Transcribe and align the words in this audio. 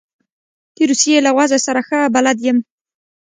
د 0.75 0.77
روسیې 0.89 1.17
له 1.25 1.31
وضع 1.37 1.57
سره 1.65 1.81
ښه 1.87 1.99
بلد 2.15 2.37
یم. 2.47 2.57